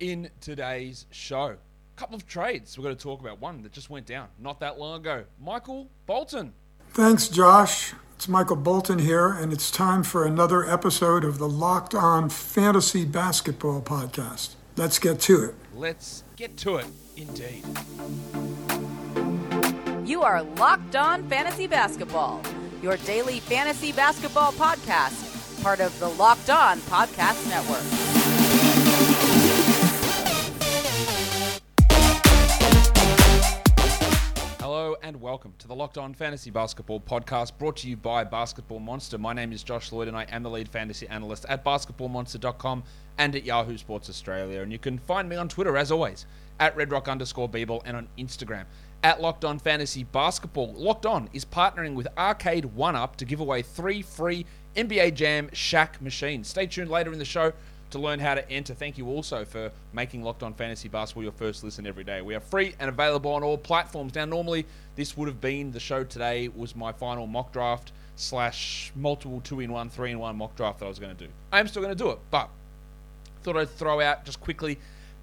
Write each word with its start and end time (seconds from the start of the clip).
in 0.00 0.30
today's 0.40 1.06
show. 1.10 1.56
A 1.96 2.00
couple 2.00 2.16
of 2.16 2.26
trades 2.26 2.76
we're 2.76 2.84
going 2.84 2.96
to 2.96 3.02
talk 3.02 3.20
about. 3.20 3.40
One 3.40 3.62
that 3.62 3.72
just 3.72 3.90
went 3.90 4.06
down 4.06 4.28
not 4.38 4.60
that 4.60 4.78
long 4.78 5.00
ago. 5.00 5.24
Michael 5.40 5.88
Bolton. 6.06 6.52
Thanks, 6.90 7.28
Josh. 7.28 7.92
It's 8.16 8.28
Michael 8.28 8.56
Bolton 8.56 8.98
here, 8.98 9.28
and 9.28 9.52
it's 9.52 9.70
time 9.70 10.02
for 10.02 10.26
another 10.26 10.68
episode 10.68 11.24
of 11.24 11.38
the 11.38 11.48
Locked 11.48 11.94
On 11.94 12.28
Fantasy 12.28 13.04
Basketball 13.04 13.80
Podcast. 13.80 14.56
Let's 14.76 14.98
get 14.98 15.20
to 15.20 15.44
it. 15.44 15.54
Let's 15.74 16.24
get 16.36 16.56
to 16.58 16.76
it, 16.76 16.86
indeed. 17.16 17.64
You 20.06 20.22
are 20.22 20.42
Locked 20.42 20.96
On 20.96 21.26
Fantasy 21.28 21.66
Basketball, 21.66 22.42
your 22.82 22.96
daily 22.98 23.40
fantasy 23.40 23.92
basketball 23.92 24.52
podcast, 24.52 25.62
part 25.62 25.80
of 25.80 25.98
the 25.98 26.08
Locked 26.08 26.50
On 26.50 26.78
Podcast 26.80 27.48
Network. 27.48 28.09
Welcome 35.30 35.54
to 35.58 35.68
the 35.68 35.76
Locked 35.76 35.96
On 35.96 36.12
Fantasy 36.12 36.50
Basketball 36.50 36.98
Podcast 36.98 37.56
brought 37.56 37.76
to 37.76 37.88
you 37.88 37.96
by 37.96 38.24
Basketball 38.24 38.80
Monster. 38.80 39.16
My 39.16 39.32
name 39.32 39.52
is 39.52 39.62
Josh 39.62 39.92
Lloyd 39.92 40.08
and 40.08 40.16
I 40.16 40.24
am 40.24 40.42
the 40.42 40.50
lead 40.50 40.68
fantasy 40.68 41.06
analyst 41.06 41.46
at 41.48 41.64
basketballmonster.com 41.64 42.82
and 43.16 43.36
at 43.36 43.44
Yahoo 43.44 43.78
Sports 43.78 44.10
Australia. 44.10 44.60
And 44.60 44.72
you 44.72 44.80
can 44.80 44.98
find 44.98 45.28
me 45.28 45.36
on 45.36 45.48
Twitter 45.48 45.76
as 45.76 45.92
always 45.92 46.26
at 46.58 46.76
redrock 46.76 47.06
underscore 47.06 47.48
Beeble 47.48 47.80
and 47.84 47.96
on 47.96 48.08
Instagram 48.18 48.64
at 49.04 49.20
Locked 49.20 49.44
On 49.44 49.60
Fantasy 49.60 50.02
Basketball. 50.02 50.74
Locked 50.74 51.06
On 51.06 51.30
is 51.32 51.44
partnering 51.44 51.94
with 51.94 52.08
Arcade 52.18 52.64
One 52.64 52.96
Up 52.96 53.14
to 53.14 53.24
give 53.24 53.38
away 53.38 53.62
three 53.62 54.02
free 54.02 54.44
NBA 54.74 55.14
Jam 55.14 55.48
Shaq 55.50 56.00
machines. 56.00 56.48
Stay 56.48 56.66
tuned 56.66 56.90
later 56.90 57.12
in 57.12 57.20
the 57.20 57.24
show 57.24 57.52
to 57.90 57.98
learn 57.98 58.18
how 58.18 58.34
to 58.34 58.50
enter. 58.50 58.74
Thank 58.74 58.98
you 58.98 59.08
also 59.08 59.44
for 59.44 59.70
making 59.92 60.22
Locked 60.22 60.42
On 60.42 60.54
Fantasy 60.54 60.88
Basketball 60.88 61.24
your 61.24 61.32
first 61.32 61.64
listen 61.64 61.86
every 61.86 62.04
day. 62.04 62.22
We 62.22 62.34
are 62.34 62.40
free 62.40 62.74
and 62.78 62.88
available 62.88 63.32
on 63.32 63.42
all 63.42 63.58
platforms. 63.58 64.14
Now, 64.14 64.24
normally 64.24 64.66
this 64.96 65.16
would 65.16 65.28
have 65.28 65.40
been 65.40 65.72
the 65.72 65.80
show 65.80 66.04
today 66.04 66.48
was 66.48 66.76
my 66.76 66.92
final 66.92 67.26
mock 67.26 67.52
draft 67.52 67.92
slash 68.16 68.92
multiple 68.94 69.40
two 69.42 69.60
in 69.60 69.72
one, 69.72 69.90
three 69.90 70.12
in 70.12 70.18
one 70.18 70.36
mock 70.36 70.54
draft 70.56 70.80
that 70.80 70.86
I 70.86 70.88
was 70.88 70.98
going 70.98 71.16
to 71.16 71.24
do. 71.24 71.30
I 71.52 71.60
am 71.60 71.68
still 71.68 71.82
going 71.82 71.96
to 71.96 72.02
do 72.02 72.10
it, 72.10 72.18
but 72.30 72.48
thought 73.42 73.56
I'd 73.56 73.70
throw 73.70 74.00
out 74.00 74.24
just 74.24 74.40
quickly 74.40 74.78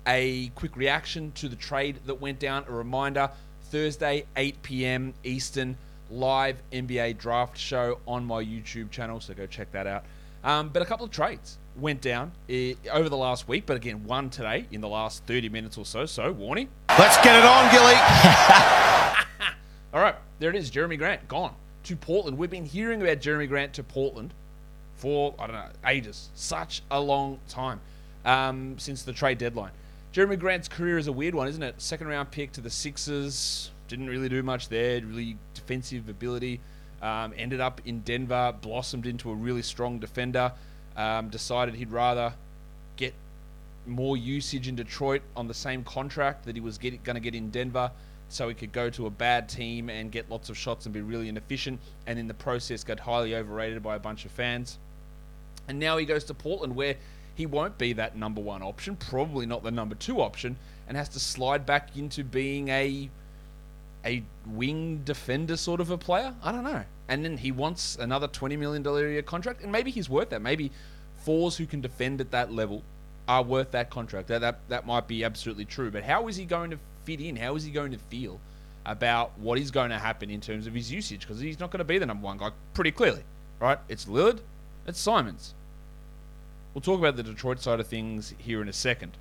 a 0.06 0.48
quick 0.56 0.76
reaction 0.76 1.32
to 1.34 1.48
the 1.48 1.56
trade 1.56 2.00
that 2.06 2.16
went 2.16 2.40
down. 2.40 2.66
A 2.68 2.72
reminder 2.72 3.30
Thursday, 3.70 4.26
8 4.36 4.62
p.m. 4.64 5.14
Eastern, 5.24 5.78
live 6.10 6.58
NBA 6.72 7.18
draft 7.18 7.58
show 7.58 8.00
on 8.08 8.26
my 8.26 8.44
YouTube 8.44 8.92
channel, 8.92 9.20
so 9.20 9.34
go 9.34 9.46
check 9.46 9.72
that 9.74 9.88
out. 9.88 10.04
Um, 10.44 10.70
but 10.70 10.82
a 10.82 10.86
couple 10.86 11.06
of 11.06 11.12
trades 11.12 11.58
went 11.80 12.02
down 12.02 12.32
eh, 12.50 12.74
over 12.92 13.10
the 13.10 13.18
last 13.18 13.48
week, 13.48 13.66
but 13.66 13.78
again, 13.78 14.04
one 14.06 14.30
today 14.30 14.66
in 14.72 14.82
the 14.82 14.88
last 14.88 15.24
30 15.26 15.50
minutes 15.50 15.78
or 15.78 15.86
so. 15.86 16.06
So, 16.06 16.32
warning. 16.32 16.70
Let's 16.98 17.18
get 17.18 17.36
it 17.36 17.46
on, 17.46 17.72
Gilly. 17.72 17.94
All 19.94 20.02
right, 20.02 20.16
there 20.40 20.50
it 20.50 20.56
is. 20.56 20.72
Jerami 20.72 20.98
Grant 20.98 21.28
gone 21.28 21.54
to 21.84 21.96
Portland. 21.96 22.38
We've 22.38 22.50
been 22.50 22.66
hearing 22.66 23.02
about 23.02 23.20
Jerami 23.20 23.48
Grant 23.48 23.74
to 23.74 23.84
Portland 23.84 24.34
for, 24.96 25.34
I 25.40 25.48
don't 25.48 25.56
know, 25.56 25.70
ages. 25.86 26.30
Such 26.36 26.82
a 26.92 27.00
long 27.00 27.40
time 27.48 27.80
um, 28.26 28.78
since 28.78 29.04
the 29.04 29.14
trade 29.14 29.38
deadline. 29.38 29.72
Jerami 30.14 30.40
Grant's 30.40 30.68
career 30.68 30.98
is 30.98 31.08
a 31.08 31.12
weird 31.12 31.36
one, 31.36 31.48
isn't 31.48 31.64
it? 31.64 31.76
Second 31.78 32.08
round 32.08 32.32
pick 32.32 32.52
to 32.54 32.62
the 32.62 32.70
Sixers. 32.70 33.72
Didn't 33.88 34.08
really 34.08 34.30
do 34.30 34.44
much 34.44 34.70
there. 34.70 35.02
Really 35.02 35.38
defensive 35.54 36.10
ability. 36.10 36.60
Um, 37.02 37.34
ended 37.38 37.62
up 37.62 37.82
in 37.86 38.02
Denver. 38.02 38.54
Blossomed 38.62 39.06
into 39.06 39.30
a 39.30 39.36
really 39.36 39.62
strong 39.62 40.00
defender. 40.00 40.52
Um, 40.98 41.30
decided 41.30 41.76
he'd 41.76 41.92
rather 41.92 42.34
get 42.96 43.14
more 43.86 44.18
usage 44.18 44.68
in 44.68 44.76
Detroit 44.76 45.22
on 45.36 45.48
the 45.48 45.54
same 45.54 45.84
contract 45.84 46.46
that 46.46 46.56
he 46.56 46.62
was 46.62 46.78
going 46.78 47.00
to 47.04 47.20
get 47.20 47.36
in 47.36 47.52
Denver 47.52 47.92
so 48.30 48.50
he 48.50 48.54
could 48.54 48.72
go 48.72 48.90
to 48.90 49.06
a 49.06 49.10
bad 49.10 49.48
team 49.48 49.90
and 49.90 50.12
get 50.12 50.30
lots 50.30 50.50
of 50.50 50.58
shots 50.58 50.86
and 50.86 50.94
be 50.94 51.02
really 51.02 51.30
inefficient 51.30 51.80
and 52.06 52.20
in 52.20 52.28
the 52.28 52.34
process 52.34 52.84
got 52.84 53.00
highly 53.00 53.36
overrated 53.36 53.82
by 53.82 53.96
a 53.96 54.00
bunch 54.00 54.26
of 54.26 54.32
fans. 54.32 54.78
And 55.68 55.80
now 55.80 55.98
he 55.98 56.06
goes 56.06 56.24
to 56.26 56.34
Portland 56.34 56.76
where 56.76 56.96
he 57.36 57.46
won't 57.46 57.78
be 57.78 57.94
that 57.94 58.18
number 58.18 58.42
one 58.42 58.64
option, 58.64 58.96
probably 58.96 59.46
not 59.46 59.64
the 59.64 59.72
number 59.72 59.96
two 59.96 60.22
option, 60.22 60.58
and 60.88 60.98
has 60.98 61.10
to 61.10 61.20
slide 61.20 61.66
back 61.66 61.96
into 61.96 62.24
being 62.24 62.70
a 62.70 63.10
a 64.06 64.24
wing 64.46 65.02
defender 65.04 65.58
sort 65.58 65.82
of 65.82 65.90
a 65.90 65.98
player. 65.98 66.34
I 66.42 66.52
don't 66.52 66.64
know. 66.64 66.84
And 67.10 67.24
then 67.24 67.38
he 67.38 67.52
wants 67.52 67.96
another 67.98 68.28
twenty 68.28 68.58
million 68.58 68.84
dollar 68.84 69.08
a 69.08 69.12
year 69.12 69.22
contract, 69.22 69.62
and 69.62 69.72
maybe 69.72 69.92
he's 69.92 70.10
worth 70.10 70.30
that. 70.30 70.42
Maybe 70.42 70.72
fours 71.24 71.58
who 71.58 71.66
can 71.66 71.82
defend 71.82 72.22
at 72.22 72.32
that 72.32 72.52
level 72.52 72.84
are 73.28 73.44
worth 73.44 73.72
that 73.72 73.90
contract. 73.90 74.28
That, 74.28 74.42
that 74.42 74.60
that 74.70 74.86
might 74.86 75.08
be 75.08 75.24
absolutely 75.24 75.66
true. 75.66 75.92
But 75.92 76.04
how 76.04 76.28
is 76.28 76.36
he 76.36 76.46
going 76.46 76.72
to 76.72 76.80
fit 77.06 77.22
in? 77.22 77.36
How 77.36 77.56
is 77.56 77.64
he 77.64 77.72
going 77.72 77.92
to 77.92 77.98
feel 77.98 78.40
about 78.86 79.38
what 79.38 79.58
is 79.58 79.72
going 79.72 79.90
to 79.90 79.98
happen 79.98 80.30
in 80.30 80.42
terms 80.42 80.68
of 80.68 80.74
his 80.74 80.92
usage? 80.92 81.22
Because 81.22 81.40
he's 81.40 81.60
not 81.60 81.72
going 81.72 81.80
to 81.80 81.86
be 81.86 81.98
the 81.98 82.06
number 82.06 82.26
one 82.26 82.38
guy 82.38 82.52
pretty 82.74 82.92
clearly, 82.92 83.24
right? 83.60 83.80
It's 83.88 84.06
Lillard, 84.06 84.40
it's 84.86 85.00
Simons. 85.00 85.54
We'll 86.74 86.82
talk 86.82 87.00
about 87.00 87.16
the 87.16 87.24
Detroit 87.24 87.60
side 87.60 87.80
of 87.80 87.88
things 87.88 88.34
here 88.38 88.62
in 88.62 88.70
a 88.70 88.74
second. 88.74 89.18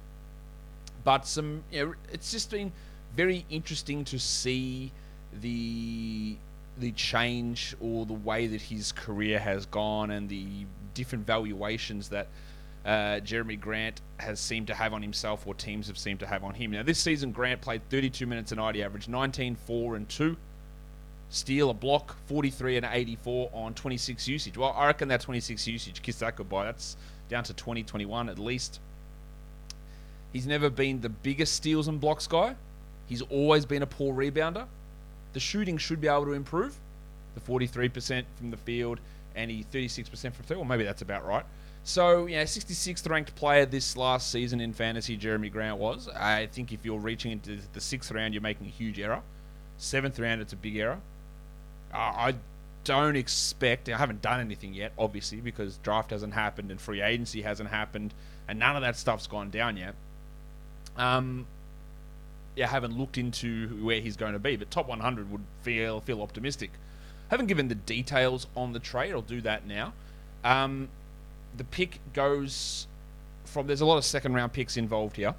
But 1.05 1.27
some, 1.27 1.63
you 1.73 1.87
know, 1.87 1.95
it's 2.13 2.31
just 2.31 2.51
been 2.51 2.73
very 3.17 3.47
interesting 3.49 4.05
to 4.07 4.19
see 4.19 4.93
the 5.41 6.37
the 6.79 6.93
change 6.93 7.75
or 7.81 8.07
the 8.07 8.13
way 8.13 8.47
that 8.47 8.61
his 8.61 8.93
career 8.93 9.39
has 9.39 9.67
gone 9.67 10.11
and 10.11 10.29
the 10.29 10.47
different 10.95 11.27
valuations 11.27 12.09
that 12.11 12.29
uh, 12.85 13.21
Jerami 13.21 13.59
Grant 13.59 14.01
has 14.19 14.39
seemed 14.39 14.69
to 14.69 14.75
have 14.75 14.93
on 14.93 15.03
himself 15.03 15.47
or 15.47 15.55
teams 15.55 15.89
have 15.89 15.99
seemed 15.99 16.21
to 16.21 16.27
have 16.27 16.45
on 16.45 16.55
him. 16.55 16.71
Now, 16.71 16.83
this 16.83 16.99
season, 16.99 17.33
Grant 17.33 17.61
played 17.61 17.83
32 17.91 18.27
minutes 18.27 18.53
a 18.53 18.57
night. 18.57 18.77
He 18.77 18.83
averaged 18.83 19.09
19, 19.09 19.57
4, 19.57 19.97
and 19.97 20.09
2. 20.09 20.37
Steal, 21.29 21.71
a 21.71 21.75
block, 21.75 22.17
43 22.27 22.77
and 22.77 22.87
84 22.89 23.51
on 23.53 23.75
26 23.75 24.29
usage. 24.29 24.57
Well, 24.57 24.73
I 24.77 24.87
reckon 24.87 25.09
that 25.09 25.21
26 25.21 25.67
usage, 25.67 26.01
kiss 26.03 26.21
that 26.21 26.37
goodbye. 26.37 26.67
That's 26.67 26.97
down 27.29 27.43
to 27.45 27.55
20, 27.55 27.83
21 27.83 28.29
at 28.29 28.39
least. 28.39 28.81
He's 30.33 30.47
never 30.47 30.71
been 30.71 31.01
the 31.01 31.09
biggest 31.09 31.55
steals 31.55 31.89
and 31.89 32.01
blocks 32.01 32.29
guy. 32.29 32.55
He's 33.07 33.23
always 33.23 33.67
been 33.67 33.83
a 33.83 33.87
poor 33.87 34.15
rebounder. 34.15 34.67
The 35.37 35.41
shooting 35.41 35.77
should 35.77 36.01
be 36.01 36.09
able 36.09 36.25
to 36.25 36.33
improve. 36.33 36.75
The 37.35 37.43
43% 37.43 38.25
from 38.39 38.51
the 38.51 38.57
field 38.57 39.01
and 39.35 39.51
he 39.51 39.67
36% 39.71 40.09
from 40.33 40.33
three. 40.47 40.57
Well, 40.57 40.65
maybe 40.65 40.83
that's 40.83 41.03
about 41.03 41.27
right. 41.27 41.45
So, 41.85 42.25
yeah, 42.25 42.45
66th 42.45 43.07
ranked 43.11 43.35
player 43.35 43.67
this 43.67 43.99
last 43.99 44.33
season 44.33 44.63
in 44.63 44.73
fantasy, 44.73 45.15
Jerami 45.19 45.53
Grant 45.53 45.77
was. 45.77 46.09
I 46.09 46.47
think 46.47 46.73
if 46.73 46.87
you're 46.87 46.99
reaching 46.99 47.33
into 47.33 47.59
the 47.75 47.83
sixth 47.83 48.11
round, 48.13 48.33
you're 48.33 48.43
making 48.43 48.67
a 48.67 48.71
huge 48.71 48.99
error. 48.99 49.21
Seventh 49.77 50.19
round, 50.19 50.41
it's 50.41 50.55
a 50.55 50.57
big 50.57 50.79
error. 50.79 51.01
I 51.93 52.37
don't 52.85 53.17
expect, 53.17 53.91
I 53.91 53.99
haven't 53.99 54.23
done 54.23 54.41
anything 54.41 54.73
yet, 54.73 54.93
obviously, 54.97 55.43
because 55.43 55.77
draft 55.83 56.13
hasn't 56.13 56.33
happened 56.33 56.71
and 56.71 56.81
free 56.81 57.03
agency 57.03 57.43
hasn't 57.43 57.69
happened, 57.69 58.15
and 58.49 58.59
none 58.59 58.75
of 58.75 58.81
that 58.81 58.97
stuff's 58.97 59.27
gone 59.27 59.51
down 59.51 59.77
yet. 59.77 59.95
Um, 60.97 61.47
I 62.59 62.67
haven't 62.67 62.97
looked 62.99 63.19
into 63.19 63.69
where 63.85 64.01
he's 64.01 64.17
going 64.17 64.33
to 64.33 64.39
be, 64.39 64.57
but 64.57 64.71
top 64.71 64.89
100 64.89 65.31
would 65.31 65.43
feel 65.63 66.01
feel 66.01 66.23
optimistic. 66.23 66.71
Haven't 67.29 67.47
given 67.47 67.69
the 67.69 67.75
details 67.75 68.47
on 68.57 68.73
the 68.73 68.79
trade. 68.79 69.13
I'll 69.13 69.23
do 69.23 69.41
that 69.43 69.67
now. 69.67 69.93
Um, 70.45 70.89
the 71.57 71.65
pick 71.65 72.01
goes 72.13 72.87
from. 73.45 73.67
There's 73.67 73.81
a 73.81 73.87
lot 73.87 73.99
of 73.99 74.05
second 74.05 74.35
round 74.35 74.53
picks 74.53 74.77
involved 74.77 75.17
here. 75.17 75.35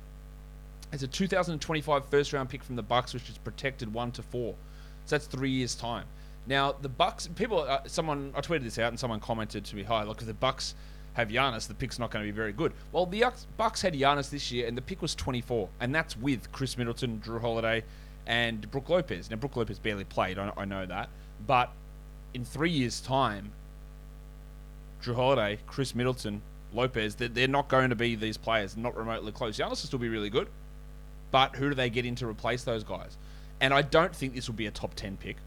It's 0.92 1.04
a 1.04 1.08
2025 1.08 2.06
first 2.06 2.34
round 2.34 2.50
pick 2.50 2.64
from 2.64 2.76
the 2.76 2.84
Bucks, 2.84 3.14
which 3.14 3.30
is 3.30 3.38
protected 3.38 3.94
one 3.94 4.12
to 4.14 4.24
four. 4.24 4.56
So 5.06 5.16
that's 5.16 5.28
three 5.28 5.52
years 5.52 5.76
time. 5.76 6.06
Now 6.46 6.74
the 6.74 6.90
Bucks, 6.90 7.28
people, 7.36 7.62
uh, 7.62 7.80
someone 7.88 8.34
I 8.36 8.42
tweeted 8.42 8.64
this 8.64 8.78
out 8.80 8.90
and 8.90 9.00
someone 9.00 9.20
commented 9.20 9.66
to 9.66 9.76
me, 9.76 9.84
"Hi, 9.84 10.04
look, 10.04 10.20
the 10.20 10.34
Bucks 10.34 10.76
have 11.18 11.28
Giannis, 11.28 11.68
the 11.68 11.74
pick's 11.74 12.00
not 12.00 12.12
going 12.12 12.26
to 12.26 12.32
be 12.32 12.36
very 12.36 12.54
good." 12.54 12.72
Well, 12.92 13.06
the 13.06 13.26
Bucks 13.58 13.82
had 13.82 13.94
Giannis 13.94 14.30
this 14.30 14.52
year, 14.52 14.68
and 14.68 14.78
the 14.78 14.82
pick 14.82 15.02
was 15.02 15.14
24, 15.16 15.68
and 15.82 15.94
that's 15.94 16.16
with 16.16 16.52
Khris 16.52 16.78
Middleton, 16.78 17.22
Jrue 17.24 17.42
Holiday, 17.42 17.84
and 18.26 18.70
Brook 18.72 18.90
Lopez. 18.90 19.30
Now 19.30 19.38
Brook 19.38 19.56
Lopez 19.56 19.80
barely 19.80 20.06
played, 20.06 20.38
I, 20.38 20.52
I 20.56 20.66
know 20.66 20.86
that, 20.86 21.10
but 21.46 21.72
in 22.34 22.46
three 22.46 22.72
years' 22.72 23.02
time, 23.02 23.52
Jrue 25.04 25.16
Holiday, 25.16 25.60
Khris 25.68 25.96
Middleton, 25.96 26.42
Lopez, 26.74 27.16
they're, 27.16 27.28
they're 27.30 27.48
not 27.48 27.68
going 27.68 27.90
to 27.90 27.96
be 27.96 28.16
these 28.16 28.38
players, 28.38 28.78
not 28.78 28.96
remotely 28.96 29.32
close. 29.32 29.58
Giannis 29.58 29.70
will 29.70 29.76
still 29.76 30.00
be 30.00 30.10
really 30.10 30.30
good, 30.30 30.48
but 31.32 31.56
who 31.56 31.70
do 31.70 31.76
they 31.76 31.90
get 31.90 32.06
in 32.06 32.16
to 32.16 32.28
replace 32.28 32.64
those 32.64 32.84
guys? 32.84 33.18
And 33.60 33.74
I 33.74 33.82
don't 33.82 34.16
think 34.16 34.36
this 34.36 34.48
will 34.48 34.56
be 34.56 34.68
a 34.68 34.72
top 34.72 34.94
10 34.96 35.18
pick. 35.18 35.38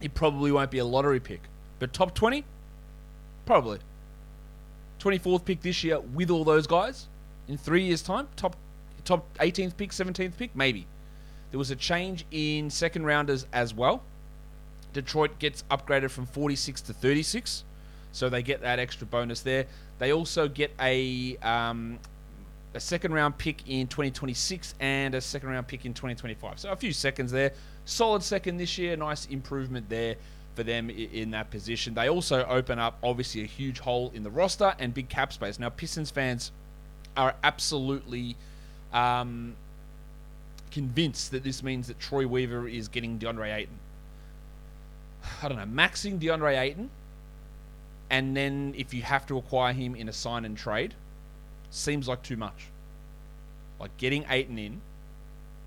It 0.00 0.14
probably 0.14 0.52
won't 0.52 0.70
be 0.70 0.78
a 0.78 0.84
lottery 0.84 1.20
pick, 1.20 1.42
but 1.78 1.92
top 1.92 2.14
20? 2.14 2.44
Probably. 3.46 3.78
24th 5.00 5.44
pick 5.44 5.60
this 5.62 5.84
year 5.84 6.00
with 6.00 6.30
all 6.30 6.44
those 6.44 6.66
guys 6.66 7.08
in 7.48 7.56
three 7.58 7.84
years' 7.84 8.02
time? 8.02 8.28
Top, 8.36 8.56
top 9.04 9.26
18th 9.38 9.76
pick, 9.76 9.90
17th 9.90 10.36
pick? 10.36 10.54
Maybe. 10.56 10.86
There 11.50 11.58
was 11.58 11.70
a 11.70 11.76
change 11.76 12.24
in 12.30 12.70
second 12.70 13.04
rounders 13.04 13.46
as 13.52 13.74
well. 13.74 14.02
Detroit 14.92 15.38
gets 15.38 15.64
upgraded 15.70 16.10
from 16.10 16.26
46 16.26 16.80
to 16.82 16.92
36, 16.92 17.64
so 18.12 18.28
they 18.28 18.42
get 18.42 18.60
that 18.62 18.78
extra 18.78 19.06
bonus 19.06 19.40
there. 19.40 19.66
They 19.98 20.12
also 20.12 20.48
get 20.48 20.72
a 20.80 21.36
um, 21.38 21.98
a 22.74 22.80
second 22.80 23.12
round 23.12 23.38
pick 23.38 23.68
in 23.68 23.86
2026 23.86 24.74
and 24.80 25.14
a 25.14 25.20
second 25.20 25.48
round 25.48 25.66
pick 25.68 25.84
in 25.84 25.94
2025. 25.94 26.58
So 26.58 26.70
a 26.70 26.76
few 26.76 26.92
seconds 26.92 27.30
there. 27.30 27.52
Solid 27.84 28.22
second 28.22 28.56
this 28.56 28.78
year. 28.78 28.96
Nice 28.96 29.26
improvement 29.26 29.88
there 29.88 30.16
for 30.54 30.62
them 30.62 30.88
in 30.90 31.32
that 31.32 31.50
position. 31.50 31.94
They 31.94 32.08
also 32.08 32.44
open 32.46 32.78
up, 32.78 32.98
obviously, 33.02 33.42
a 33.42 33.46
huge 33.46 33.80
hole 33.80 34.12
in 34.14 34.22
the 34.22 34.30
roster 34.30 34.74
and 34.78 34.94
big 34.94 35.08
cap 35.08 35.32
space. 35.32 35.58
Now, 35.58 35.68
Pistons 35.68 36.10
fans 36.10 36.52
are 37.16 37.34
absolutely 37.42 38.36
um, 38.92 39.56
convinced 40.70 41.30
that 41.32 41.44
this 41.44 41.62
means 41.62 41.88
that 41.88 41.98
Troy 41.98 42.26
Weaver 42.26 42.68
is 42.68 42.88
getting 42.88 43.18
DeAndre 43.18 43.54
Ayton. 43.54 43.78
I 45.42 45.48
don't 45.48 45.58
know, 45.58 45.82
maxing 45.82 46.18
DeAndre 46.20 46.60
Ayton, 46.60 46.90
and 48.10 48.36
then 48.36 48.74
if 48.76 48.92
you 48.92 49.02
have 49.02 49.26
to 49.26 49.38
acquire 49.38 49.72
him 49.72 49.94
in 49.96 50.08
a 50.08 50.12
sign 50.12 50.44
and 50.44 50.56
trade, 50.56 50.94
seems 51.70 52.06
like 52.06 52.22
too 52.22 52.36
much. 52.36 52.68
Like 53.80 53.96
getting 53.96 54.24
Ayton 54.28 54.58
in, 54.58 54.80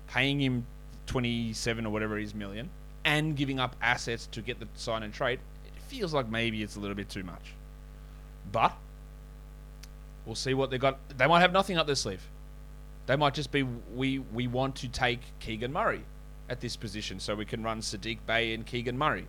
paying 0.08 0.40
him 0.40 0.66
27 1.06 1.84
or 1.84 1.90
whatever 1.90 2.18
it 2.18 2.24
is 2.24 2.34
million, 2.34 2.70
and 3.08 3.34
giving 3.34 3.58
up 3.58 3.74
assets 3.80 4.26
to 4.26 4.42
get 4.42 4.60
the 4.60 4.68
sign 4.74 5.02
and 5.02 5.14
trade, 5.14 5.40
it 5.64 5.72
feels 5.88 6.12
like 6.12 6.28
maybe 6.28 6.62
it's 6.62 6.76
a 6.76 6.80
little 6.80 6.94
bit 6.94 7.08
too 7.08 7.22
much. 7.22 7.54
But 8.52 8.76
we'll 10.26 10.34
see 10.34 10.52
what 10.52 10.68
they 10.70 10.76
got. 10.76 10.98
They 11.16 11.26
might 11.26 11.40
have 11.40 11.50
nothing 11.50 11.78
up 11.78 11.86
their 11.86 11.96
sleeve. 11.96 12.20
They 13.06 13.16
might 13.16 13.32
just 13.32 13.50
be 13.50 13.62
we 13.62 14.18
we 14.18 14.46
want 14.46 14.76
to 14.76 14.88
take 14.88 15.20
Keegan 15.40 15.72
Murray 15.72 16.02
at 16.50 16.60
this 16.60 16.76
position 16.76 17.18
so 17.18 17.34
we 17.34 17.46
can 17.46 17.62
run 17.62 17.80
Saddiq 17.80 18.18
Bey 18.26 18.52
and 18.52 18.66
Keegan 18.66 18.98
Murray 18.98 19.26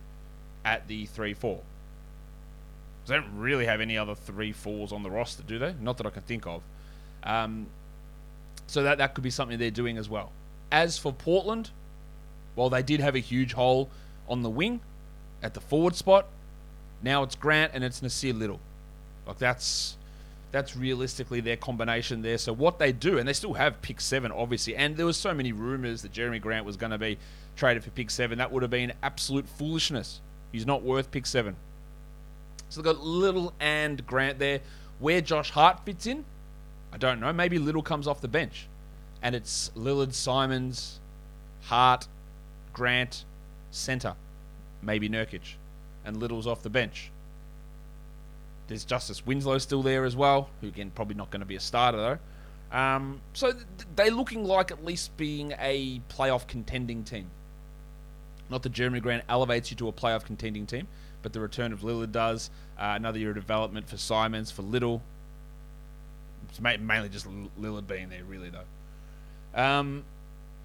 at 0.62 0.86
the 0.86 1.06
3 1.06 1.32
4. 1.32 1.60
They 3.06 3.14
don't 3.14 3.38
really 3.38 3.64
have 3.64 3.80
any 3.80 3.96
other 3.96 4.14
3 4.14 4.52
4s 4.52 4.92
on 4.92 5.02
the 5.02 5.10
roster, 5.10 5.42
do 5.42 5.58
they? 5.58 5.74
Not 5.80 5.96
that 5.96 6.06
I 6.06 6.10
can 6.10 6.22
think 6.22 6.46
of. 6.46 6.62
Um, 7.24 7.66
so 8.66 8.82
that, 8.82 8.98
that 8.98 9.14
could 9.14 9.24
be 9.24 9.30
something 9.30 9.58
they're 9.58 9.70
doing 9.70 9.96
as 9.96 10.08
well. 10.08 10.32
As 10.70 10.98
for 10.98 11.12
Portland, 11.12 11.70
well, 12.56 12.70
they 12.70 12.82
did 12.82 13.00
have 13.00 13.14
a 13.14 13.20
huge 13.20 13.52
hole 13.52 13.88
on 14.28 14.42
the 14.42 14.50
wing 14.50 14.80
at 15.42 15.54
the 15.54 15.60
forward 15.60 15.94
spot. 15.94 16.26
Now 17.02 17.22
it's 17.22 17.34
Grant 17.34 17.72
and 17.74 17.82
it's 17.82 18.00
Nassir 18.00 18.38
Little. 18.38 18.60
Like 19.26 19.38
that's 19.38 19.96
that's 20.52 20.76
realistically 20.76 21.40
their 21.40 21.56
combination 21.56 22.22
there. 22.22 22.38
So 22.38 22.52
what 22.52 22.78
they 22.78 22.92
do, 22.92 23.18
and 23.18 23.28
they 23.28 23.32
still 23.32 23.54
have 23.54 23.80
pick 23.82 24.00
seven, 24.00 24.32
obviously, 24.32 24.74
and 24.74 24.96
there 24.96 25.06
was 25.06 25.16
so 25.16 25.32
many 25.32 25.52
rumors 25.52 26.02
that 26.02 26.12
Jerami 26.12 26.40
Grant 26.40 26.66
was 26.66 26.76
going 26.76 26.90
to 26.90 26.98
be 26.98 27.18
traded 27.56 27.84
for 27.84 27.90
pick 27.90 28.10
seven. 28.10 28.38
That 28.38 28.50
would 28.50 28.62
have 28.62 28.70
been 28.70 28.92
absolute 29.02 29.48
foolishness. 29.48 30.20
He's 30.50 30.66
not 30.66 30.82
worth 30.82 31.10
pick 31.10 31.26
seven. 31.26 31.56
So 32.68 32.82
they've 32.82 32.92
got 32.92 33.04
Little 33.04 33.52
and 33.60 34.04
Grant 34.06 34.38
there. 34.38 34.60
Where 34.98 35.20
Josh 35.20 35.50
Hart 35.50 35.84
fits 35.84 36.06
in, 36.06 36.24
I 36.92 36.98
don't 36.98 37.20
know. 37.20 37.32
Maybe 37.32 37.58
Little 37.58 37.82
comes 37.82 38.06
off 38.06 38.20
the 38.20 38.28
bench. 38.28 38.66
And 39.22 39.34
it's 39.34 39.70
Lillard, 39.76 40.12
Simons, 40.12 41.00
Hart, 41.62 42.06
Grant, 42.72 43.24
centre. 43.70 44.14
Maybe 44.82 45.08
Nurkic. 45.08 45.54
And 46.04 46.16
Little's 46.18 46.46
off 46.46 46.62
the 46.62 46.70
bench. 46.70 47.10
There's 48.68 48.84
Justice 48.84 49.26
Winslow 49.26 49.58
still 49.58 49.82
there 49.82 50.04
as 50.04 50.14
well, 50.14 50.48
who 50.60 50.68
again 50.68 50.92
probably 50.94 51.16
not 51.16 51.30
going 51.30 51.40
to 51.40 51.46
be 51.46 51.56
a 51.56 51.60
starter 51.60 51.98
though. 51.98 52.18
Um, 52.76 53.20
so 53.32 53.52
th- 53.52 53.64
they're 53.96 54.12
looking 54.12 54.44
like 54.44 54.70
at 54.70 54.84
least 54.84 55.16
being 55.16 55.52
a 55.58 56.00
playoff 56.08 56.46
contending 56.46 57.02
team. 57.02 57.26
Not 58.48 58.62
that 58.62 58.72
Jerami 58.72 59.02
Grant 59.02 59.24
elevates 59.28 59.70
you 59.70 59.76
to 59.78 59.88
a 59.88 59.92
playoff 59.92 60.24
contending 60.24 60.66
team, 60.66 60.86
but 61.22 61.32
the 61.32 61.40
return 61.40 61.72
of 61.72 61.80
Lillard 61.80 62.12
does. 62.12 62.50
Uh, 62.78 62.94
another 62.96 63.18
year 63.18 63.30
of 63.30 63.36
development 63.36 63.88
for 63.88 63.96
Simons, 63.96 64.50
for 64.50 64.62
Little. 64.62 65.02
It's 66.48 66.60
mainly 66.60 67.08
just 67.08 67.26
Lillard 67.60 67.86
being 67.86 68.08
there, 68.08 68.24
really, 68.24 68.50
though. 68.50 69.60
Um, 69.60 70.04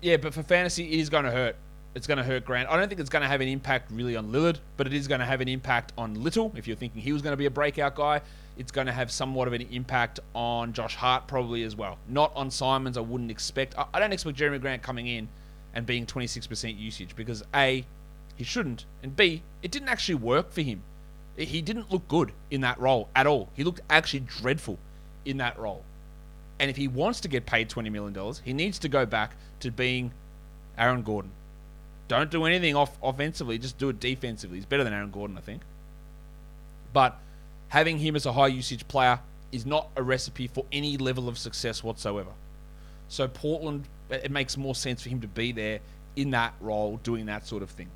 yeah, 0.02 0.18
but 0.18 0.34
for 0.34 0.44
fantasy, 0.44 0.86
it 0.86 1.00
is 1.00 1.10
going 1.10 1.26
to 1.26 1.32
hurt. 1.32 1.56
It's 1.96 2.08
going 2.08 2.18
to 2.18 2.24
hurt 2.24 2.44
Grant. 2.44 2.70
I 2.70 2.76
don't 2.76 2.90
think 2.90 3.00
it's 3.00 3.10
going 3.10 3.22
to 3.22 3.28
have 3.28 3.40
an 3.40 3.48
impact 3.48 3.90
really 3.90 4.18
on 4.18 4.30
Lillard, 4.32 4.58
but 4.76 4.86
it 4.86 4.94
is 4.94 5.08
going 5.08 5.20
to 5.20 5.26
have 5.26 5.40
an 5.40 5.48
impact 5.48 5.94
on 5.98 6.22
Little. 6.22 6.52
If 6.58 6.68
you're 6.68 6.76
thinking 6.76 7.02
he 7.02 7.14
was 7.14 7.22
going 7.22 7.32
to 7.32 7.38
be 7.38 7.46
a 7.46 7.52
breakout 7.52 7.96
guy, 7.96 8.20
it's 8.58 8.72
going 8.72 8.88
to 8.88 8.94
have 8.94 9.10
somewhat 9.10 9.48
of 9.48 9.54
an 9.54 9.62
impact 9.72 10.20
on 10.34 10.74
Josh 10.74 10.96
Hart 10.96 11.26
probably 11.26 11.64
as 11.64 11.74
well. 11.74 11.98
Not 12.10 12.34
on 12.36 12.52
Simons, 12.52 12.98
I 12.98 13.02
wouldn't 13.02 13.32
expect. 13.32 13.76
I 13.78 14.00
don't 14.00 14.12
expect 14.12 14.38
Jerami 14.38 14.60
Grant 14.60 14.82
coming 14.82 15.08
in 15.08 15.30
and 15.74 15.86
being 15.86 16.06
26% 16.06 16.78
usage 16.78 17.16
because 17.16 17.44
A, 17.56 17.86
he 18.36 18.44
shouldn't, 18.44 18.84
and 19.02 19.16
B, 19.16 19.42
it 19.64 19.72
didn't 19.72 19.88
actually 19.88 20.16
work 20.16 20.52
for 20.52 20.62
him. 20.62 20.84
He 21.38 21.62
didn't 21.62 21.92
look 21.92 22.08
good 22.10 22.34
in 22.52 22.62
that 22.62 22.78
role 22.80 23.08
at 23.16 23.26
all. 23.26 23.50
He 23.56 23.64
looked 23.64 23.82
actually 23.90 24.22
dreadful 24.22 24.80
in 25.24 25.38
that 25.38 25.58
role. 25.58 25.84
And 26.60 26.70
if 26.70 26.76
he 26.76 26.90
wants 26.90 27.22
to 27.22 27.30
get 27.30 27.46
paid 27.46 27.70
$20 27.70 27.92
million, 27.92 28.34
he 28.44 28.52
needs 28.54 28.80
to 28.80 28.90
go 28.90 29.06
back 29.06 29.36
to 29.62 29.72
being 29.72 30.12
Aaron 30.78 31.02
Gordon. 31.02 31.32
Don't 32.08 32.30
do 32.30 32.46
anything 32.46 32.76
off 32.76 32.98
offensively, 33.02 33.58
just 33.58 33.78
do 33.78 33.90
it 33.90 34.00
defensively. 34.00 34.58
He's 34.58 34.66
better 34.66 34.84
than 34.84 34.94
Aaron 34.94 35.12
Gordon, 35.12 35.38
I 35.38 35.42
think. 35.42 35.62
But 36.94 37.18
having 37.70 38.00
him 38.00 38.16
as 38.16 38.26
a 38.26 38.34
high 38.34 38.48
usage 38.48 38.88
player 38.88 39.20
is 39.52 39.66
not 39.66 39.90
a 39.96 40.04
recipe 40.04 40.48
for 40.48 40.66
any 40.72 40.98
level 40.98 41.28
of 41.28 41.38
success 41.38 41.84
whatsoever. 41.84 42.32
So 43.08 43.28
Portland 43.28 43.86
it 44.10 44.32
makes 44.32 44.56
more 44.58 44.76
sense 44.76 45.02
for 45.02 45.10
him 45.10 45.22
to 45.22 45.28
be 45.28 45.52
there 45.52 45.80
in 46.16 46.32
that 46.32 46.54
role 46.62 46.98
doing 47.04 47.26
that 47.26 47.46
sort 47.48 47.64
of 47.64 47.70
thing. 47.70 47.90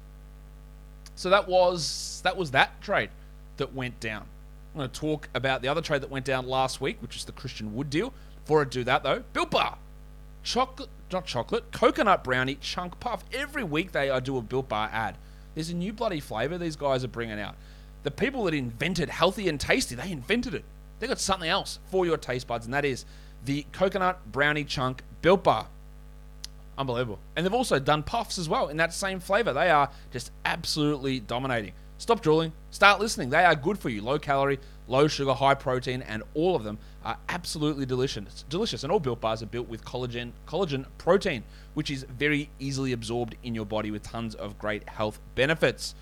So 1.16 1.30
that 1.30 1.48
was 1.48 2.22
that 2.24 2.36
was 2.38 2.52
that 2.52 2.82
trade 2.82 3.10
that 3.58 3.74
went 3.74 4.00
down. 4.00 4.26
I'm 4.74 4.80
going 4.80 4.90
to 4.90 5.00
talk 5.00 5.30
about 5.34 5.62
the 5.62 5.68
other 5.68 5.82
trade 5.82 6.02
that 6.02 6.10
went 6.10 6.26
down 6.26 6.48
last 6.48 6.80
week, 6.80 7.02
which 7.02 7.16
is 7.16 7.26
the 7.26 7.32
Christian 7.32 7.76
Wood 7.76 7.90
deal. 7.90 8.14
Before 8.44 8.62
I 8.62 8.66
do 8.66 8.84
that 8.86 9.04
though, 9.04 9.24
Built 9.34 9.52
Bar, 9.52 9.78
chocolate, 10.44 10.90
not 11.12 11.26
chocolate, 11.26 11.72
coconut 11.72 12.24
brownie 12.24 12.56
chunk 12.56 13.00
puff. 13.00 13.24
Every 13.34 13.64
week 13.64 13.92
they 13.92 14.10
I 14.10 14.20
do 14.20 14.38
a 14.38 14.42
Built 14.42 14.70
Bar 14.70 14.90
ad. 14.92 15.18
There's 15.56 15.70
a 15.70 15.76
new 15.76 15.94
bloody 15.94 16.20
flavor 16.20 16.58
these 16.58 16.76
guys 16.76 17.04
are 17.04 17.10
bringing 17.10 17.40
out. 17.40 17.56
The 18.04 18.12
people 18.12 18.46
that 18.46 18.54
invented 18.54 19.10
healthy 19.10 19.50
and 19.50 19.60
tasty, 19.60 19.96
they 19.96 20.12
invented 20.12 20.54
it. 20.54 20.64
They 21.00 21.08
got 21.08 21.20
something 21.20 21.50
else 21.50 21.80
for 21.92 22.06
your 22.06 22.18
taste 22.18 22.48
buds, 22.48 22.66
and 22.66 22.74
that 22.74 22.86
is 22.86 23.06
the 23.46 23.66
coconut 23.72 24.32
brownie 24.32 24.64
chunk 24.64 25.02
Built 25.22 25.44
Bar. 25.44 25.68
Unbelievable. 26.78 27.20
And 27.36 27.46
they've 27.46 27.54
also 27.54 27.78
done 27.80 28.04
puffs 28.04 28.38
as 28.38 28.48
well 28.48 28.70
in 28.70 28.78
that 28.78 28.94
same 28.94 29.20
flavor. 29.20 29.52
They 29.52 29.70
are 29.70 29.90
just 30.12 30.32
absolutely 30.46 31.20
dominating. 31.20 31.74
Stop 31.98 32.22
drooling. 32.22 32.54
Start 32.72 33.02
listening. 33.02 33.30
They 33.30 33.44
are 33.44 33.56
good 33.56 33.78
for 33.78 33.90
you. 33.90 34.02
Low 34.02 34.18
calorie, 34.18 34.60
low 34.90 35.08
sugar, 35.08 35.34
high 35.34 35.54
protein, 35.54 36.02
and 36.02 36.24
all 36.34 36.56
of 36.56 36.64
them 36.64 36.80
are 37.06 37.18
absolutely 37.30 37.86
delicious. 37.86 38.44
Delicious. 38.50 38.84
And 38.84 38.92
all 38.92 39.00
built 39.00 39.22
bars 39.22 39.42
are 39.42 39.48
built 39.48 39.70
with 39.70 39.86
collagen, 39.86 40.32
collagen 40.48 40.86
protein, 40.98 41.44
which 41.74 41.92
is 41.92 42.04
very 42.04 42.50
easily 42.60 42.92
absorbed 42.92 43.36
in 43.44 43.56
your 43.56 43.66
body 43.66 43.92
with 43.92 44.04
tons 44.04 44.36
of 44.36 44.58
great 44.58 44.88
health 44.90 45.20
benefits. 45.36 45.96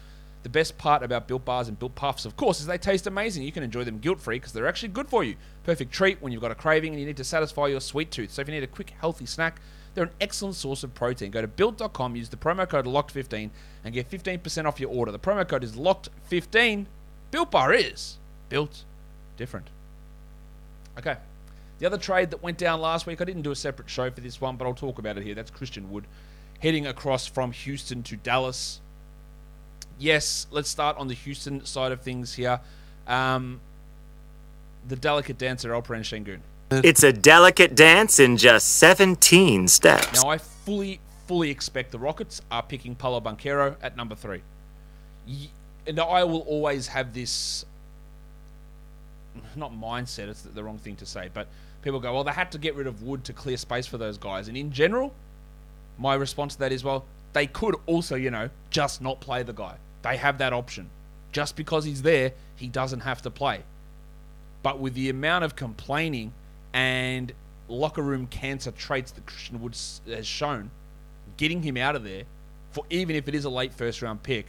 The 0.44 0.50
best 0.50 0.78
part 0.78 1.04
about 1.04 1.28
Built 1.28 1.44
Bars 1.44 1.68
and 1.68 1.78
Built 1.78 1.96
Puffs, 1.96 2.24
of 2.24 2.38
course, 2.38 2.62
is 2.62 2.68
they 2.68 2.78
taste 2.78 3.06
amazing. 3.06 3.44
You 3.44 3.52
can 3.52 3.64
enjoy 3.64 3.84
them 3.84 3.98
guilt 3.98 4.20
free 4.20 4.38
because 4.38 4.54
they're 4.54 4.68
actually 4.68 4.90
good 4.90 5.10
for 5.10 5.24
you. 5.24 5.36
Perfect 5.64 5.92
treat 5.92 6.22
when 6.22 6.32
you've 6.32 6.42
got 6.42 6.52
a 6.52 6.56
craving 6.56 6.94
and 6.94 7.00
you 7.02 7.06
need 7.06 7.18
to 7.18 7.24
satisfy 7.24 7.68
your 7.68 7.82
sweet 7.82 8.12
tooth. 8.12 8.32
So 8.32 8.42
if 8.42 8.48
you 8.48 8.54
need 8.54 8.64
a 8.64 8.68
quick, 8.68 8.94
healthy 9.02 9.26
snack, 9.26 9.60
they're 9.94 10.06
an 10.06 10.12
excellent 10.22 10.56
source 10.56 10.84
of 10.84 10.94
protein. 10.94 11.32
Go 11.32 11.42
to 11.42 11.48
built.com, 11.48 12.16
use 12.16 12.30
the 12.30 12.38
promo 12.38 12.70
code 12.70 12.86
LOCKED15 12.86 13.50
and 13.84 13.94
get 13.94 14.10
15% 14.10 14.66
off 14.66 14.80
your 14.80 14.92
order. 14.92 15.12
The 15.12 15.20
promo 15.20 15.46
code 15.46 15.64
is 15.64 15.74
LOCKED15. 15.76 16.86
Built 17.32 17.52
Bar 17.52 17.74
is 17.74 18.20
built 18.50 18.84
different. 19.38 19.68
Okay. 20.98 21.18
The 21.80 21.86
other 21.86 21.98
trade 21.98 22.32
that 22.32 22.42
went 22.42 22.58
down 22.58 22.82
last 22.82 23.06
week, 23.06 23.22
I 23.22 23.26
didn't 23.26 23.44
do 23.44 23.52
a 23.52 23.56
separate 23.56 23.90
show 23.90 24.10
for 24.10 24.22
this 24.22 24.42
one, 24.42 24.56
but 24.56 24.66
I'll 24.66 24.74
talk 24.74 24.98
about 24.98 25.18
it 25.18 25.24
here. 25.24 25.36
That's 25.36 25.52
Christian 25.52 25.92
Wood 25.92 26.06
heading 26.60 26.88
across 26.88 27.28
from 27.28 27.52
Houston 27.52 28.04
to 28.04 28.16
Dallas. 28.16 28.82
Yes, 30.00 30.48
let's 30.52 30.70
start 30.70 30.98
on 30.98 31.08
the 31.08 31.14
Houston 31.14 31.66
side 31.66 31.92
of 31.92 32.02
things 32.02 32.34
here. 32.36 32.60
Um, 33.08 33.62
the 34.88 34.96
delicate 34.96 35.38
dancer, 35.38 35.70
Alperen 35.70 36.02
Sengun. 36.02 36.40
It's 36.70 37.04
a 37.04 37.14
delicate 37.14 37.76
dance 37.76 38.20
in 38.20 38.38
just 38.38 38.78
17 38.78 39.68
steps. 39.68 40.22
Now, 40.22 40.30
I 40.30 40.38
fully, 40.38 41.00
fully 41.26 41.50
expect 41.50 41.92
the 41.92 42.00
Rockets 42.00 42.42
are 42.52 42.62
picking 42.62 42.94
Paolo 42.94 43.22
Banchero 43.22 43.76
at 43.82 43.96
number 43.96 44.16
three. 44.16 44.42
And 45.86 46.00
I 46.00 46.24
will 46.26 46.42
always 46.42 46.88
have 46.88 47.14
this, 47.14 47.66
not 49.56 49.74
mindset, 49.74 50.28
it's 50.28 50.42
the 50.42 50.64
wrong 50.64 50.78
thing 50.78 50.96
to 50.98 51.06
say, 51.06 51.30
but 51.34 51.48
people 51.82 52.00
go, 52.00 52.14
well, 52.14 52.24
they 52.24 52.32
had 52.32 52.52
to 52.52 52.58
get 52.58 52.76
rid 52.76 52.88
of 52.88 53.04
Wood 53.04 53.24
to 53.26 53.34
clear 53.34 53.58
space 53.58 53.88
for 53.88 53.98
those 53.98 54.18
guys. 54.18 54.48
And 54.48 54.58
in 54.58 54.72
general, 54.72 55.14
my 55.98 56.16
response 56.16 56.54
to 56.54 56.60
that 56.60 56.72
is, 56.72 56.84
well, 56.84 57.06
they 57.34 57.48
could 57.48 57.76
also, 57.86 58.16
you 58.16 58.32
know, 58.32 58.50
just 58.70 59.02
not 59.02 59.20
play 59.20 59.44
the 59.44 59.54
guy. 59.54 59.78
They 60.02 60.18
have 60.18 60.38
that 60.40 60.54
option. 60.54 60.90
Just 61.32 61.56
because 61.56 61.86
he's 61.86 62.02
there, 62.02 62.34
he 62.56 62.68
doesn't 62.68 63.02
have 63.02 63.22
to 63.24 63.30
play. 63.30 63.64
But 64.64 64.80
with 64.80 64.94
the 64.96 65.10
amount 65.10 65.44
of 65.44 65.56
complaining 65.56 66.34
and 66.74 67.32
locker 67.68 68.02
room 68.02 68.28
cancer 68.28 68.72
traits 68.72 69.12
that 69.12 69.26
Christian 69.26 69.62
Wood 69.62 69.76
has 70.08 70.26
shown, 70.26 70.72
getting 71.38 71.62
him 71.64 71.78
out 71.78 71.96
of 71.96 72.04
there, 72.04 72.24
for 72.72 72.86
even 72.90 73.16
if 73.16 73.28
it 73.28 73.36
is 73.36 73.46
a 73.46 73.50
late 73.50 73.74
first 73.74 74.02
round 74.02 74.24
pick, 74.24 74.48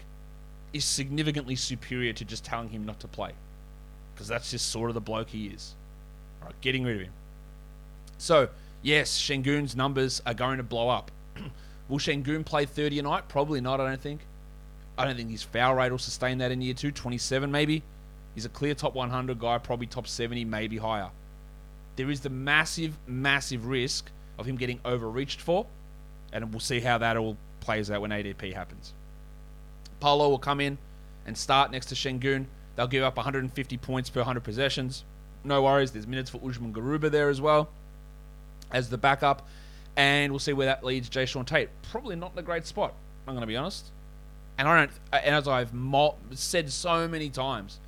is 0.73 0.85
significantly 0.85 1.57
superior 1.57 2.13
to 2.13 2.25
just 2.25 2.45
telling 2.45 2.69
him 2.69 2.85
not 2.85 3.01
to 3.01 3.09
play. 3.09 3.33
Because 4.19 4.27
that's 4.27 4.51
just 4.51 4.71
sort 4.71 4.91
of 4.91 4.95
the 4.95 5.01
bloke 5.01 5.29
he 5.29 5.47
is. 5.47 5.77
All 6.43 6.49
right, 6.49 6.61
getting 6.61 6.83
rid 6.83 6.97
of 6.97 7.03
him. 7.03 7.13
So, 8.19 8.49
Yes, 8.83 9.11
Sengun's 9.11 9.75
numbers 9.75 10.23
are 10.25 10.35
going 10.35 10.59
to 10.59 10.63
blow 10.63 10.89
up. 10.89 11.11
will 11.89 11.99
Sengun 11.99 12.45
play 12.45 12.65
30 12.65 13.01
a 13.01 13.03
night? 13.03 13.29
Probably 13.29 13.61
not, 13.61 13.81
I 13.81 13.89
don't 13.89 14.01
think. 14.01 14.21
I 14.97 15.05
don't 15.05 15.17
think 15.17 15.31
his 15.31 15.43
foul 15.43 15.75
rate 15.75 15.91
will 15.91 15.99
sustain 15.99 16.39
that 16.39 16.51
in 16.51 16.61
year 16.61 16.75
two. 16.75 16.91
27 16.91 17.51
maybe. 17.51 17.83
He's 18.35 18.45
a 18.45 18.49
clear 18.49 18.75
top 18.75 18.95
100 18.95 19.39
guy, 19.39 19.59
probably 19.59 19.87
top 19.87 20.07
70, 20.07 20.45
maybe 20.45 20.77
higher. 20.77 21.11
There 21.97 22.11
is 22.11 22.21
the 22.21 22.31
massive, 22.31 22.97
massive 23.07 23.67
risk 23.67 24.11
of 24.39 24.47
him 24.47 24.57
getting 24.57 24.79
overreached 24.85 25.41
for, 25.41 25.67
and 26.33 26.53
we'll 26.53 26.61
see 26.61 26.79
how 26.79 26.99
that 26.99 27.17
all 27.17 27.37
plays 27.59 27.91
out 27.91 28.01
when 28.01 28.11
ADP 28.11 28.55
happens. 28.55 28.93
Paolo 29.99 30.29
will 30.29 30.39
come 30.39 30.61
in 30.61 30.79
and 31.27 31.37
start 31.37 31.73
next 31.73 31.87
to 31.87 31.97
Sengun. 31.97 32.47
They'll 32.79 32.87
give 32.87 33.03
up 33.03 33.17
150 33.17 33.77
points 33.79 34.09
per 34.09 34.21
100 34.21 34.45
possessions. 34.45 35.03
No 35.43 35.65
worries. 35.65 35.91
There's 35.91 36.07
minutes 36.07 36.31
for 36.31 36.41
Usman 36.49 36.73
Garuba 36.73 37.11
there 37.11 37.29
as 37.29 37.41
well 37.41 37.71
as 38.71 38.89
the 38.89 38.97
backup. 38.97 39.49
And 39.97 40.31
we'll 40.31 40.39
see 40.39 40.53
where 40.53 40.67
that 40.67 40.85
leads 40.85 41.11
Jae'Sean 41.11 41.45
Tate. 41.45 41.71
Probably 41.91 42.15
not 42.15 42.35
in 42.35 42.39
a 42.39 42.43
great 42.43 42.69
spot, 42.69 42.95
I'm 43.27 43.35
going 43.35 43.41
to 43.41 43.49
be 43.49 43.57
honest. 43.57 43.91
And 44.59 44.69
I 44.69 44.79
don't, 44.79 44.93
and 45.13 45.35
as 45.35 45.49
I've 45.49 45.73
said 46.35 46.71
so 46.71 47.09
many 47.09 47.31
times, 47.31 47.81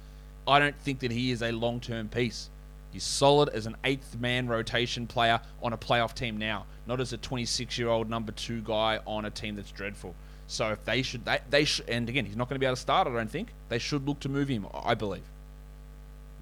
I 0.48 0.58
don't 0.58 0.76
think 0.80 0.98
that 1.00 1.12
he 1.12 1.30
is 1.30 1.40
a 1.40 1.52
long 1.52 1.78
term 1.78 2.08
piece. 2.08 2.50
He's 2.90 3.04
solid 3.04 3.48
as 3.50 3.66
an 3.66 3.76
eighth 3.84 4.16
man 4.18 4.48
rotation 4.48 5.06
player 5.06 5.40
on 5.62 5.72
a 5.72 5.78
playoff 5.78 6.14
team 6.14 6.36
now, 6.36 6.66
not 6.88 7.00
as 7.00 7.12
a 7.12 7.16
26 7.16 7.78
year 7.78 7.86
old 7.86 8.10
number 8.10 8.32
two 8.32 8.60
guy 8.62 8.98
on 9.06 9.24
a 9.24 9.30
team 9.30 9.54
that's 9.54 9.70
dreadful. 9.70 10.16
So 10.50 10.72
if 10.72 10.84
they 10.84 11.02
should, 11.02 11.24
they, 11.24 11.38
they 11.48 11.64
should, 11.64 11.88
and 11.88 12.08
again, 12.08 12.26
he's 12.26 12.34
not 12.34 12.48
going 12.48 12.56
to 12.56 12.58
be 12.58 12.66
able 12.66 12.74
to 12.74 12.82
start. 12.82 13.06
I 13.06 13.12
don't 13.12 13.30
think 13.30 13.50
they 13.68 13.78
should 13.78 14.04
look 14.06 14.18
to 14.20 14.28
move 14.28 14.48
him. 14.48 14.66
I 14.74 14.94
believe. 14.94 15.22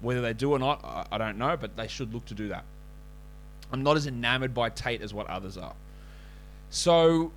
Whether 0.01 0.21
they 0.21 0.33
do 0.33 0.51
or 0.51 0.57
not, 0.57 0.83
I, 0.83 1.05
I 1.11 1.17
don't 1.19 1.37
know, 1.37 1.55
but 1.55 1.77
they 1.77 1.87
should 1.87 2.11
look 2.11 2.25
to 2.25 2.33
do 2.33 2.47
that. 2.47 2.63
I'm 3.71 3.83
not 3.83 3.97
as 3.97 4.07
enamored 4.07 4.55
by 4.55 4.71
Tate 4.71 5.03
as 5.03 5.13
what 5.13 5.27
others 5.27 5.57
are. 5.57 5.75
So 6.71 7.31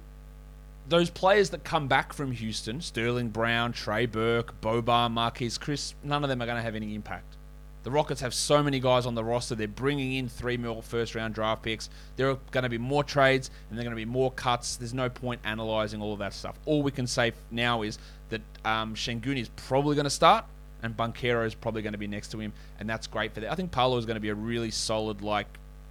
those 0.89 1.11
players 1.11 1.51
that 1.51 1.63
come 1.63 1.89
back 1.89 2.15
from 2.15 2.33
Houston, 2.33 2.81
Sterling 2.81 3.29
Brown, 3.29 3.75
Trey 3.75 4.07
Burke, 4.07 4.59
Boban, 4.63 5.13
Marquese 5.13 5.59
Chriss, 5.59 5.93
none 6.03 6.25
of 6.25 6.31
them 6.31 6.41
are 6.41 6.47
going 6.47 6.57
to 6.57 6.63
have 6.63 6.75
any 6.75 6.95
impact. 6.95 7.37
The 7.83 7.91
Rockets 7.91 8.21
have 8.21 8.33
so 8.33 8.63
many 8.63 8.79
guys 8.79 9.07
on 9.07 9.15
the 9.15 9.25
roster. 9.25 9.55
They're 9.55 9.67
bringing 9.67 10.15
in 10.15 10.29
three 10.29 10.57
mil 10.57 10.83
first 10.83 11.15
round 11.15 11.35
draft 11.35 11.63
picks. 11.63 11.91
There 12.17 12.31
are 12.31 12.39
going 12.53 12.63
to 12.63 12.71
be 12.71 12.79
more 12.79 13.03
trades 13.03 13.51
and 13.69 13.79
there 13.79 13.83
are 13.83 13.89
going 13.89 13.97
to 13.97 14.07
be 14.07 14.11
more 14.11 14.31
cuts. 14.31 14.77
There's 14.77 14.95
no 14.95 15.09
point 15.09 15.41
analyzing 15.45 16.01
all 16.01 16.13
of 16.13 16.21
that 16.21 16.33
stuff. 16.33 16.57
All 16.65 16.83
we 16.83 16.93
can 16.93 17.07
say 17.07 17.33
now 17.51 17.83
is 17.83 17.99
that 18.29 18.41
um, 18.65 18.95
is 18.95 19.49
probably 19.57 19.97
going 19.97 20.05
to 20.05 20.11
start 20.11 20.45
and 20.83 20.97
Banchero 20.97 21.47
is 21.47 21.55
probably 21.55 21.83
going 21.83 21.93
to 21.93 21.99
be 21.99 22.07
next 22.07 22.29
to 22.33 22.41
him, 22.41 22.53
and 22.79 22.89
that's 22.89 23.07
great 23.07 23.33
for 23.33 23.41
that. 23.41 23.53
I 23.53 23.55
think 23.55 23.71
Paolo 23.71 23.97
is 23.97 24.05
going 24.05 24.17
to 24.17 24.21
be 24.21 24.31
a 24.31 24.35
really 24.35 24.71
solid, 24.71 25.23
like, 25.23 25.47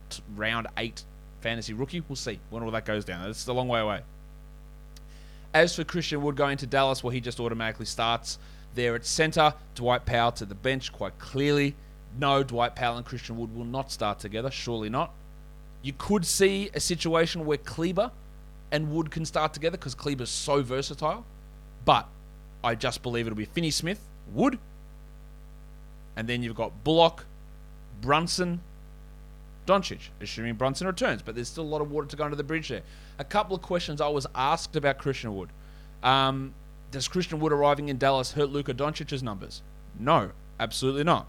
t- 0.10 0.22
round 0.36 0.68
eight 0.78 1.04
fantasy 1.40 1.74
rookie. 1.74 2.04
We'll 2.08 2.16
see 2.18 2.40
when 2.50 2.62
all 2.64 2.72
that 2.72 2.86
goes 2.86 3.06
down. 3.06 3.28
It's 3.30 3.48
a 3.48 3.54
long 3.54 3.68
way 3.68 3.80
away. 3.80 4.02
As 5.54 5.76
for 5.76 5.84
Christian 5.84 6.22
Wood 6.22 6.36
going 6.36 6.58
to 6.58 6.68
Dallas, 6.68 7.04
well, 7.04 7.12
he 7.12 7.20
just 7.20 7.40
automatically 7.40 7.86
starts 7.86 8.38
there 8.76 8.96
at 8.96 9.06
center. 9.06 9.54
Dwight 9.76 10.06
Powell 10.06 10.32
to 10.34 10.46
the 10.46 10.56
bench 10.56 10.92
quite 10.92 11.18
clearly. 11.20 11.76
No, 12.20 12.44
Dwight 12.44 12.76
Powell 12.76 12.98
and 12.98 13.06
Christian 13.06 13.38
Wood 13.38 13.56
will 13.56 13.66
not 13.66 13.92
start 13.92 14.20
together. 14.20 14.52
Surely 14.52 14.90
not. 14.90 15.12
You 15.82 15.94
could 15.98 16.26
see 16.26 16.70
a 16.74 16.80
situation 16.80 17.46
where 17.46 17.58
Kleber 17.58 18.12
and 18.72 18.92
Wood 18.92 19.12
can 19.12 19.26
start 19.26 19.54
together 19.54 19.78
because 19.78 19.96
Kleber's 19.96 20.30
so 20.30 20.62
versatile. 20.62 21.26
But 21.86 22.08
I 22.64 22.76
just 22.76 23.02
believe 23.02 23.26
it'll 23.26 23.36
be 23.36 23.46
Finney 23.46 23.72
Smith, 23.72 24.02
Wood, 24.34 24.60
and 26.16 26.28
then 26.28 26.44
you've 26.44 26.56
got 26.56 26.84
Bullock, 26.84 27.26
Brunson, 28.02 28.62
Doncic, 29.66 30.10
assuming 30.22 30.56
Brunson 30.56 30.88
returns. 30.88 31.22
But 31.22 31.36
there's 31.36 31.48
still 31.48 31.64
a 31.64 31.66
lot 31.66 31.82
of 31.82 31.92
water 31.92 32.08
to 32.08 32.16
go 32.16 32.24
under 32.24 32.36
the 32.36 32.44
bridge 32.44 32.70
there. 32.70 32.84
A 33.20 33.24
couple 33.24 33.56
of 33.56 33.62
questions 33.62 34.02
I 34.02 34.10
was 34.10 34.28
asked 34.36 34.76
about 34.76 34.98
Christian 34.98 35.36
Wood. 35.36 35.50
Um, 36.04 36.54
does 36.92 37.08
Christian 37.08 37.40
Wood 37.40 37.54
arriving 37.54 37.90
in 37.90 37.98
Dallas 37.98 38.34
hurt 38.34 38.50
Luka 38.50 38.74
Doncic's 38.74 39.24
numbers? 39.24 39.62
No, 40.00 40.32
absolutely 40.60 41.04
not. 41.04 41.28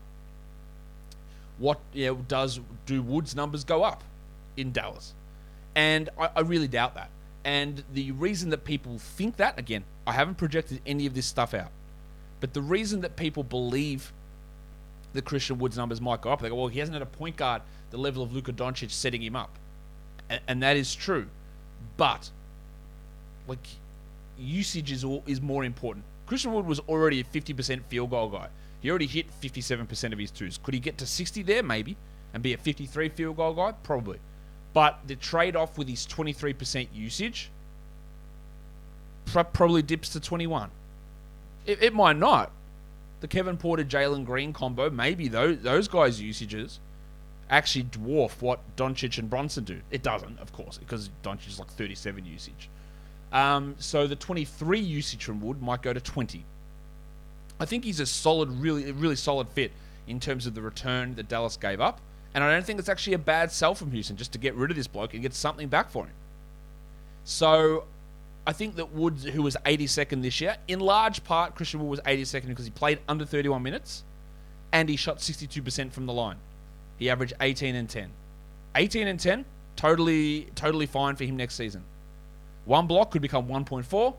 What 1.58 1.80
yeah, 1.92 2.14
does 2.28 2.60
do 2.86 3.02
Wood's 3.02 3.36
numbers 3.36 3.64
go 3.64 3.82
up 3.82 4.02
in 4.56 4.72
Dallas? 4.72 5.14
And 5.74 6.10
I, 6.18 6.30
I 6.36 6.40
really 6.40 6.68
doubt 6.68 6.94
that. 6.94 7.10
And 7.44 7.82
the 7.92 8.12
reason 8.12 8.50
that 8.50 8.64
people 8.64 8.98
think 8.98 9.36
that, 9.36 9.58
again, 9.58 9.84
I 10.06 10.12
haven't 10.12 10.36
projected 10.36 10.80
any 10.86 11.06
of 11.06 11.14
this 11.14 11.26
stuff 11.26 11.54
out, 11.54 11.70
but 12.40 12.54
the 12.54 12.62
reason 12.62 13.00
that 13.00 13.16
people 13.16 13.42
believe 13.42 14.12
that 15.12 15.24
Christian 15.24 15.58
Wood's 15.58 15.76
numbers 15.76 16.00
might 16.00 16.20
go 16.20 16.30
up, 16.30 16.40
they 16.40 16.48
go, 16.48 16.54
well, 16.54 16.68
he 16.68 16.78
hasn't 16.78 16.94
had 16.94 17.02
a 17.02 17.06
point 17.06 17.36
guard 17.36 17.62
the 17.90 17.98
level 17.98 18.22
of 18.22 18.32
Luka 18.32 18.52
Doncic 18.52 18.90
setting 18.90 19.22
him 19.22 19.36
up. 19.36 19.58
And, 20.30 20.40
and 20.48 20.62
that 20.62 20.76
is 20.76 20.94
true. 20.94 21.26
But, 21.96 22.30
like, 23.46 23.66
usage 24.42 24.92
is, 24.92 25.04
all, 25.04 25.22
is 25.26 25.40
more 25.40 25.64
important. 25.64 26.04
Christian 26.26 26.52
Wood 26.52 26.66
was 26.66 26.80
already 26.80 27.20
a 27.20 27.24
50% 27.24 27.84
field 27.84 28.10
goal 28.10 28.28
guy. 28.28 28.48
He 28.80 28.90
already 28.90 29.06
hit 29.06 29.26
57% 29.40 30.12
of 30.12 30.18
his 30.18 30.30
twos. 30.30 30.58
Could 30.58 30.74
he 30.74 30.80
get 30.80 30.98
to 30.98 31.06
60 31.06 31.42
there? 31.42 31.62
Maybe. 31.62 31.96
And 32.34 32.42
be 32.42 32.52
a 32.52 32.56
53 32.56 33.10
field 33.10 33.36
goal 33.36 33.54
guy? 33.54 33.72
Probably. 33.82 34.18
But 34.72 35.00
the 35.06 35.16
trade 35.16 35.54
off 35.54 35.76
with 35.76 35.88
his 35.88 36.06
23% 36.06 36.88
usage 36.92 37.50
probably 39.26 39.82
dips 39.82 40.08
to 40.10 40.20
21. 40.20 40.70
It, 41.66 41.82
it 41.82 41.94
might 41.94 42.16
not. 42.16 42.50
The 43.20 43.28
Kevin 43.28 43.56
Porter 43.56 43.84
Jalen 43.84 44.24
Green 44.24 44.52
combo, 44.52 44.90
maybe 44.90 45.28
those, 45.28 45.58
those 45.60 45.86
guys' 45.86 46.20
usages 46.20 46.80
actually 47.48 47.84
dwarf 47.84 48.40
what 48.40 48.60
Doncic 48.76 49.18
and 49.18 49.30
Brunson 49.30 49.64
do. 49.64 49.80
It 49.90 50.02
doesn't, 50.02 50.38
of 50.40 50.52
course, 50.52 50.78
because 50.78 51.10
Doncic 51.22 51.48
is 51.48 51.58
like 51.58 51.68
37 51.68 52.24
usage. 52.24 52.68
Um, 53.32 53.76
so 53.78 54.06
the 54.06 54.16
23 54.16 54.78
usage 54.78 55.24
from 55.24 55.40
Wood 55.40 55.62
might 55.62 55.82
go 55.82 55.92
to 55.92 56.00
20. 56.00 56.44
I 57.58 57.64
think 57.64 57.84
he's 57.84 58.00
a 58.00 58.06
solid, 58.06 58.50
really, 58.50 58.90
really 58.92 59.16
solid 59.16 59.48
fit 59.48 59.72
in 60.06 60.20
terms 60.20 60.46
of 60.46 60.54
the 60.54 60.60
return 60.60 61.14
that 61.14 61.28
Dallas 61.28 61.56
gave 61.56 61.80
up. 61.80 62.00
And 62.34 62.42
I 62.42 62.52
don't 62.52 62.64
think 62.64 62.78
it's 62.78 62.88
actually 62.88 63.14
a 63.14 63.18
bad 63.18 63.52
sell 63.52 63.74
from 63.74 63.90
Houston 63.92 64.16
just 64.16 64.32
to 64.32 64.38
get 64.38 64.54
rid 64.54 64.70
of 64.70 64.76
this 64.76 64.86
bloke 64.86 65.14
and 65.14 65.22
get 65.22 65.34
something 65.34 65.68
back 65.68 65.90
for 65.90 66.04
him. 66.04 66.14
So 67.24 67.84
I 68.46 68.52
think 68.52 68.76
that 68.76 68.92
Wood, 68.92 69.18
who 69.18 69.42
was 69.42 69.56
82nd 69.64 70.22
this 70.22 70.40
year, 70.40 70.56
in 70.66 70.80
large 70.80 71.24
part, 71.24 71.54
Christian 71.54 71.80
Wood 71.80 71.88
was 71.88 72.00
82nd 72.00 72.48
because 72.48 72.64
he 72.64 72.70
played 72.70 72.98
under 73.08 73.24
31 73.24 73.62
minutes 73.62 74.02
and 74.72 74.88
he 74.88 74.96
shot 74.96 75.18
62% 75.18 75.92
from 75.92 76.06
the 76.06 76.12
line. 76.12 76.36
He 76.98 77.10
averaged 77.10 77.34
18 77.40 77.74
and 77.74 77.88
10. 77.88 78.10
18 78.74 79.06
and 79.06 79.20
10, 79.20 79.44
totally, 79.76 80.48
totally 80.54 80.86
fine 80.86 81.14
for 81.16 81.24
him 81.24 81.36
next 81.36 81.54
season. 81.54 81.84
One 82.64 82.86
block 82.86 83.10
could 83.10 83.22
become 83.22 83.48
1.4, 83.48 84.14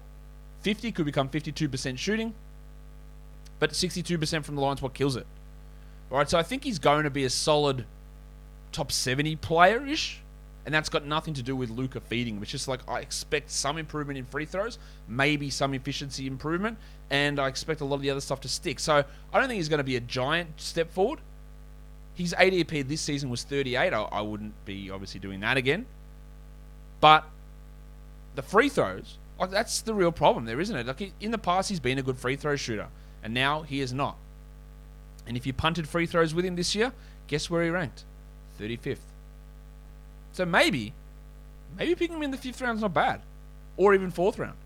50 0.61 0.91
could 0.91 1.05
become 1.05 1.29
52% 1.29 1.97
shooting, 1.97 2.33
but 3.59 3.71
62% 3.71 4.43
from 4.43 4.55
the 4.55 4.61
line 4.61 4.75
is 4.75 4.81
what 4.81 4.93
kills 4.93 5.15
it. 5.15 5.25
All 6.11 6.17
right, 6.17 6.29
so 6.29 6.37
I 6.37 6.43
think 6.43 6.63
he's 6.63 6.79
going 6.79 7.03
to 7.05 7.09
be 7.09 7.23
a 7.23 7.29
solid 7.29 7.85
top 8.71 8.91
70 8.91 9.35
player 9.37 9.85
ish. 9.85 10.19
And 10.65 10.73
that's 10.73 10.87
got 10.87 11.05
nothing 11.05 11.33
to 11.33 11.43
do 11.43 11.55
with 11.55 11.69
Luka 11.69 11.99
feeding. 11.99 12.39
It's 12.41 12.49
just 12.49 12.69
like 12.69 12.79
I 12.87 12.99
expect 12.99 13.51
some 13.51 13.77
improvement 13.77 14.17
in 14.17 14.25
free 14.25 14.45
throws, 14.45 14.79
maybe 15.09 15.49
some 15.49 15.73
efficiency 15.73 16.25
improvement, 16.25 16.77
and 17.09 17.37
I 17.37 17.49
expect 17.49 17.81
a 17.81 17.85
lot 17.85 17.95
of 17.95 18.01
the 18.01 18.09
other 18.09 18.21
stuff 18.21 18.39
to 18.41 18.47
stick. 18.47 18.79
So 18.79 19.03
I 19.33 19.39
don't 19.39 19.49
think 19.49 19.57
he's 19.57 19.67
going 19.67 19.79
to 19.79 19.83
be 19.83 19.97
a 19.97 20.01
giant 20.01 20.49
step 20.61 20.89
forward. 20.91 21.19
His 22.15 22.33
ADP 22.37 22.87
this 22.87 23.01
season 23.01 23.29
was 23.29 23.43
38. 23.43 23.93
I, 23.93 24.01
I 24.03 24.21
wouldn't 24.21 24.53
be 24.65 24.89
obviously 24.89 25.19
doing 25.19 25.41
that 25.41 25.57
again. 25.57 25.85
But 27.01 27.25
the 28.35 28.41
free 28.41 28.69
throws, 28.69 29.17
like 29.39 29.51
that's 29.51 29.81
the 29.81 29.93
real 29.93 30.11
problem 30.11 30.45
there, 30.45 30.59
isn't 30.59 30.75
it? 30.75 30.87
Like 30.87 31.11
in 31.19 31.31
the 31.31 31.37
past, 31.37 31.69
he's 31.69 31.79
been 31.79 31.97
a 31.97 32.03
good 32.03 32.17
free 32.17 32.35
throw 32.35 32.55
shooter, 32.55 32.87
and 33.23 33.33
now 33.33 33.61
he 33.61 33.81
is 33.81 33.93
not. 33.93 34.17
And 35.25 35.37
if 35.37 35.45
you 35.45 35.53
punted 35.53 35.87
free 35.87 36.05
throws 36.05 36.33
with 36.33 36.45
him 36.45 36.55
this 36.55 36.75
year, 36.75 36.93
guess 37.27 37.49
where 37.49 37.63
he 37.63 37.69
ranked? 37.69 38.03
35th. 38.59 38.97
So 40.33 40.45
maybe, 40.45 40.93
maybe 41.77 41.95
picking 41.95 42.17
him 42.17 42.23
in 42.23 42.31
the 42.31 42.37
fifth 42.37 42.61
round 42.61 42.77
is 42.77 42.81
not 42.81 42.93
bad, 42.93 43.21
or 43.77 43.93
even 43.93 44.11
fourth 44.11 44.39
round. 44.39 44.57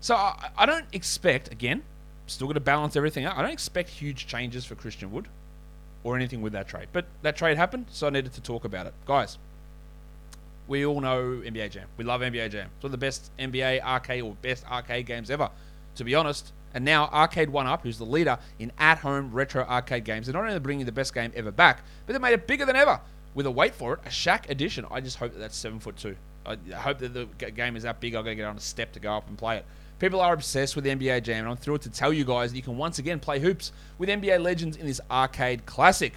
So 0.00 0.14
I, 0.14 0.50
I 0.56 0.66
don't 0.66 0.86
expect 0.92 1.52
again. 1.52 1.82
Still 2.26 2.48
got 2.48 2.54
to 2.54 2.60
balance 2.60 2.96
everything 2.96 3.24
out. 3.24 3.36
I 3.36 3.42
don't 3.42 3.52
expect 3.52 3.88
huge 3.88 4.26
changes 4.26 4.64
for 4.64 4.74
Christian 4.74 5.12
Wood 5.12 5.28
or 6.02 6.16
anything 6.16 6.42
with 6.42 6.52
that 6.52 6.68
trade. 6.68 6.88
But 6.92 7.06
that 7.22 7.36
trade 7.36 7.56
happened, 7.56 7.86
so 7.90 8.06
I 8.06 8.10
needed 8.10 8.32
to 8.34 8.40
talk 8.40 8.64
about 8.64 8.86
it. 8.86 8.94
Guys, 9.06 9.38
we 10.68 10.84
all 10.84 11.00
know 11.00 11.42
NBA 11.44 11.70
Jam. 11.70 11.88
We 11.96 12.04
love 12.04 12.20
NBA 12.20 12.50
Jam. 12.50 12.70
It's 12.74 12.82
one 12.82 12.88
of 12.88 12.92
the 12.92 12.98
best 12.98 13.30
NBA 13.38 13.82
arcade 13.82 14.22
or 14.22 14.34
best 14.42 14.64
arcade 14.66 15.06
games 15.06 15.30
ever, 15.30 15.50
to 15.96 16.04
be 16.04 16.14
honest. 16.14 16.52
And 16.74 16.84
now 16.84 17.06
Arcade 17.06 17.48
One 17.48 17.66
Up, 17.66 17.82
who's 17.82 17.96
the 17.96 18.04
leader 18.04 18.38
in 18.58 18.70
at-home 18.78 19.32
retro 19.32 19.64
arcade 19.64 20.04
games, 20.04 20.26
they're 20.26 20.34
not 20.34 20.46
only 20.46 20.58
bringing 20.58 20.84
the 20.84 20.92
best 20.92 21.14
game 21.14 21.32
ever 21.34 21.50
back, 21.50 21.82
but 22.04 22.12
they 22.12 22.18
made 22.18 22.34
it 22.34 22.46
bigger 22.46 22.66
than 22.66 22.76
ever 22.76 23.00
with 23.34 23.46
a 23.46 23.50
wait 23.50 23.74
for 23.74 23.94
it, 23.94 24.00
a 24.04 24.08
Shaq 24.08 24.50
edition. 24.50 24.84
I 24.90 25.00
just 25.00 25.16
hope 25.16 25.32
that 25.32 25.38
that's 25.38 25.56
seven 25.56 25.78
foot 25.78 25.96
two. 25.96 26.16
I 26.44 26.56
hope 26.74 26.98
that 26.98 27.14
the 27.14 27.26
game 27.50 27.76
is 27.76 27.84
that 27.84 27.98
big. 28.00 28.14
I'm 28.14 28.24
gonna 28.24 28.34
get 28.34 28.44
on 28.44 28.56
a 28.56 28.60
step 28.60 28.92
to 28.92 29.00
go 29.00 29.14
up 29.14 29.28
and 29.28 29.38
play 29.38 29.56
it. 29.56 29.64
People 29.98 30.20
are 30.20 30.34
obsessed 30.34 30.76
with 30.76 30.84
NBA 30.84 31.22
Jam, 31.22 31.44
and 31.44 31.48
I'm 31.48 31.56
thrilled 31.56 31.80
to 31.82 31.90
tell 31.90 32.12
you 32.12 32.24
guys 32.24 32.50
that 32.50 32.56
you 32.56 32.62
can 32.62 32.76
once 32.76 32.98
again 32.98 33.18
play 33.18 33.40
hoops 33.40 33.72
with 33.96 34.10
NBA 34.10 34.42
Legends 34.42 34.76
in 34.76 34.86
this 34.86 35.00
arcade 35.10 35.64
classic. 35.64 36.12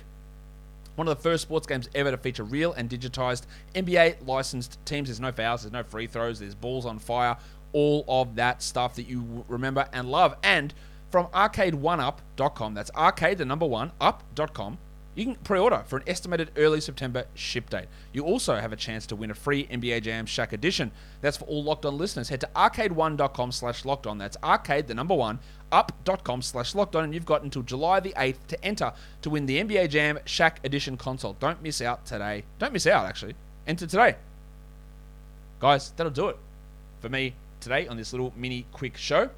One 1.00 1.08
of 1.08 1.16
the 1.16 1.24
first 1.24 1.44
sports 1.44 1.66
games 1.66 1.88
ever 1.96 2.12
to 2.12 2.18
feature 2.18 2.44
real 2.44 2.74
and 2.74 2.90
digitized 2.90 3.44
NBA 3.74 4.28
licensed 4.28 4.86
teams. 4.86 5.08
There's 5.08 5.22
no 5.22 5.32
fouls, 5.32 5.62
there's 5.62 5.72
no 5.72 5.82
free 5.82 6.08
throws, 6.08 6.42
there's 6.42 6.56
balls 6.56 6.86
on 6.86 7.00
fire, 7.00 7.38
all 7.72 8.04
of 8.10 8.36
that 8.36 8.62
stuff 8.62 8.96
that 8.96 9.04
you 9.04 9.46
remember 9.48 9.88
and 9.94 10.12
love. 10.12 10.36
And 10.44 10.74
from 11.10 11.28
arcade1up.com, 11.28 12.74
that's 12.74 12.92
arcade, 12.92 13.38
the 13.38 13.46
number 13.46 13.66
one, 13.66 13.94
up.com, 14.02 14.78
you 15.20 15.26
can 15.26 15.36
pre-order 15.36 15.84
for 15.86 15.98
an 15.98 16.04
estimated 16.08 16.50
early 16.56 16.80
September 16.80 17.26
ship 17.36 17.70
date. 17.70 17.88
You 18.14 18.24
also 18.24 18.56
have 18.56 18.72
a 18.72 18.78
chance 18.78 19.06
to 19.08 19.18
win 19.18 19.30
a 19.30 19.34
free 19.34 19.66
NBA 19.66 20.04
Jam 20.04 20.26
Shaq 20.26 20.54
edition. 20.54 20.92
That's 21.20 21.36
for 21.36 21.44
all 21.44 21.62
Locked 21.62 21.86
On 21.86 21.98
listeners. 21.98 22.30
Head 22.30 22.40
to 22.40 22.50
arcade1.com 22.56 23.52
slash 23.52 23.84
locked 23.84 24.08
on. 24.08 24.18
That's 24.18 24.38
arcade, 24.42 24.88
the 24.88 24.94
number 24.94 25.14
one, 25.14 25.40
up.com 25.74 26.42
slash 26.42 26.74
locked 26.74 26.96
on. 26.96 27.04
And 27.04 27.14
you've 27.14 27.26
got 27.26 27.44
until 27.44 27.64
July 27.64 28.00
the 28.00 28.14
8th 28.14 28.48
to 28.48 28.64
enter 28.64 28.94
to 29.22 29.30
win 29.30 29.46
the 29.46 29.62
NBA 29.62 29.90
Jam 29.90 30.20
Shaq 30.26 30.56
edition 30.64 30.96
console. 30.96 31.34
Don't 31.34 31.62
miss 31.62 31.82
out 31.82 32.06
today. 32.06 32.46
Don't 32.58 32.72
miss 32.72 32.88
out, 32.88 33.06
actually. 33.06 33.36
Enter 33.68 33.88
today. 33.88 34.16
Guys, 35.60 35.92
that'll 35.98 36.14
do 36.14 36.30
it 36.30 36.38
for 37.02 37.10
me 37.10 37.34
today 37.60 37.90
on 37.90 37.98
this 37.98 38.14
little 38.14 38.34
mini 38.38 38.66
quick 38.72 38.96
show. 38.96 39.30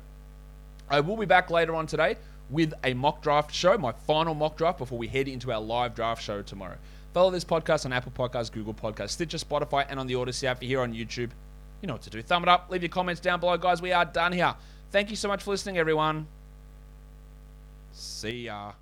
I 0.92 1.00
will 1.00 1.18
be 1.18 1.26
back 1.26 1.50
later 1.50 1.74
on 1.74 1.88
today 1.88 2.18
with 2.52 2.74
a 2.84 2.94
mock 2.94 3.22
draft 3.24 3.54
show, 3.54 3.78
my 3.78 3.94
final 3.94 4.36
mock 4.36 4.58
draft 4.58 4.78
before 4.78 4.98
we 4.98 5.08
head 5.08 5.28
into 5.28 5.52
our 5.52 5.62
live 5.62 5.96
draft 5.96 6.22
show 6.22 6.42
tomorrow. 6.42 6.78
Follow 7.14 7.32
this 7.32 7.46
podcast 7.46 7.86
on 7.86 7.94
Apple 7.94 8.12
Podcasts, 8.12 8.52
Google 8.52 8.74
Podcasts, 8.74 9.12
Stitcher, 9.12 9.38
Spotify, 9.38 9.86
and 9.90 10.00
on 10.00 10.08
the 10.08 10.16
Odyssey 10.16 10.48
app. 10.48 10.62
Here 10.62 10.82
on 10.82 10.94
YouTube, 10.94 11.32
you 11.82 11.88
know 11.88 11.94
what 11.94 12.02
to 12.04 12.10
do. 12.10 12.22
Thumb 12.22 12.44
it 12.44 12.50
up, 12.50 12.70
leave 12.70 12.84
your 12.84 12.90
comments 12.90 13.22
down 13.22 13.40
below, 13.40 13.58
guys. 13.58 13.82
We 13.82 13.92
are 13.92 14.06
done 14.06 14.34
here. 14.34 14.54
Thank 14.92 15.10
you 15.10 15.16
so 15.16 15.28
much 15.28 15.44
for 15.44 15.52
listening, 15.52 15.78
everyone. 15.78 16.28
See 17.94 18.46
ya. 18.46 18.74